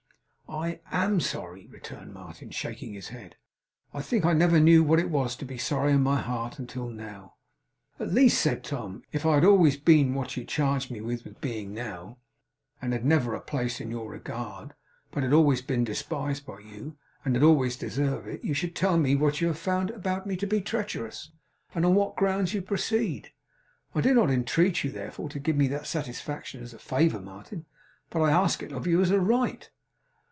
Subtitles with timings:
[0.53, 3.37] 'I AM sorry,' returned Martin, shaking his head.
[3.93, 6.89] 'I think I never knew what it was to be sorry in my heart, until
[6.89, 7.35] now.'
[8.01, 11.73] 'At least,' said Tom, 'if I had always been what you charge me with being
[11.73, 12.17] now,
[12.81, 14.73] and had never had a place in your regard,
[15.09, 18.97] but had always been despised by you, and had always deserved it, you should tell
[18.97, 19.93] me in what you have found
[20.25, 21.31] me to be treacherous;
[21.73, 23.31] and on what grounds you proceed.
[23.95, 27.67] I do not intreat you, therefore, to give me that satisfaction as a favour, Martin,
[28.09, 29.69] but I ask it of you as a right.